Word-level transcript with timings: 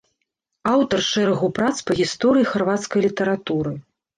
Аўтар 0.71 1.03
шэрагу 1.09 1.51
прац 1.59 1.75
па 1.91 1.99
гісторыі 2.01 2.49
харвацкай 2.55 2.99
літаратуры. 3.07 3.79